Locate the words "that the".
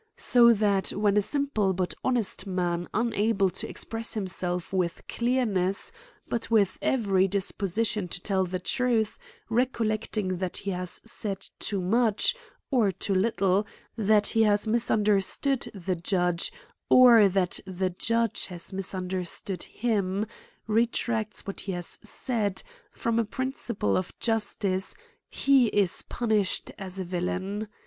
17.29-17.91